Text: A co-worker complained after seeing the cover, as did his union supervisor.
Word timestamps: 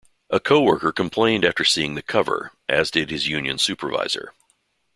A 0.31 0.39
co-worker 0.39 0.91
complained 0.91 1.45
after 1.45 1.63
seeing 1.63 1.93
the 1.93 2.01
cover, 2.01 2.53
as 2.67 2.89
did 2.89 3.11
his 3.11 3.27
union 3.27 3.59
supervisor. 3.59 4.33